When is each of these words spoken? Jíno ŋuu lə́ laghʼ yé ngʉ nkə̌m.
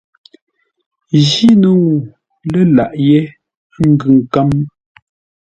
Jíno 1.27 1.69
ŋuu 1.83 1.99
lə́ 2.51 2.63
laghʼ 2.75 2.95
yé 3.07 3.19
ngʉ 3.89 4.07
nkə̌m. 4.17 4.49